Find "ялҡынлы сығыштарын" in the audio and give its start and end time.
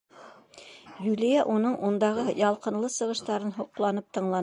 2.43-3.57